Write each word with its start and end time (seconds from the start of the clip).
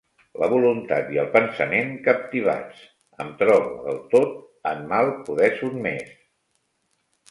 La 0.43 0.47
voluntat 0.53 1.11
i 1.15 1.19
el 1.23 1.29
pensament 1.35 1.91
captivats, 2.09 2.81
em 3.27 3.31
trobe 3.45 3.79
del 3.87 4.03
tot 4.17 4.37
en 4.75 4.85
mal 4.97 5.17
poder 5.31 5.55
sotmès. 5.65 6.21